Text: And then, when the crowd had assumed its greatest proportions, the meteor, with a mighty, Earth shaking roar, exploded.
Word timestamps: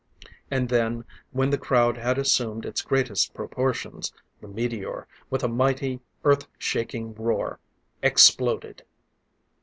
And 0.49 0.67
then, 0.69 1.05
when 1.29 1.51
the 1.51 1.59
crowd 1.59 1.95
had 1.97 2.17
assumed 2.17 2.65
its 2.65 2.81
greatest 2.81 3.35
proportions, 3.35 4.11
the 4.41 4.47
meteor, 4.47 5.05
with 5.29 5.43
a 5.43 5.47
mighty, 5.47 5.99
Earth 6.25 6.47
shaking 6.57 7.13
roar, 7.13 7.59
exploded. 8.01 8.83